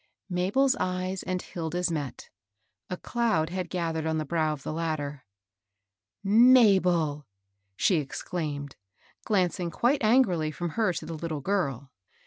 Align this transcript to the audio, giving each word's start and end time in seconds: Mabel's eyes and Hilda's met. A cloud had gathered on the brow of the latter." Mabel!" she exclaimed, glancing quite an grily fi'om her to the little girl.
Mabel's 0.31 0.75
eyes 0.77 1.21
and 1.21 1.39
Hilda's 1.43 1.91
met. 1.91 2.31
A 2.89 2.97
cloud 2.97 3.51
had 3.51 3.69
gathered 3.69 4.07
on 4.07 4.17
the 4.17 4.25
brow 4.25 4.51
of 4.51 4.63
the 4.63 4.73
latter." 4.73 5.25
Mabel!" 6.55 7.27
she 7.75 7.97
exclaimed, 7.97 8.77
glancing 9.25 9.69
quite 9.69 10.01
an 10.03 10.23
grily 10.25 10.51
fi'om 10.51 10.71
her 10.71 10.91
to 10.93 11.05
the 11.05 11.13
little 11.13 11.41
girl. 11.41 11.91